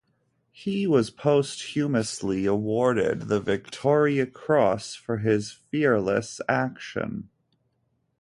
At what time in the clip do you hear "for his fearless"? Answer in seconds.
4.95-6.41